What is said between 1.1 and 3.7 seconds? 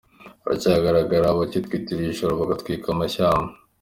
abitwikira ijoro bagatwika amashyamba